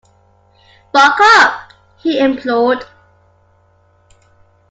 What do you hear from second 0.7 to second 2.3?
“Buck up!” he